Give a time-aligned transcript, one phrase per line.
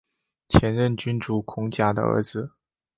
[0.49, 2.53] 前任君主孔甲的儿子。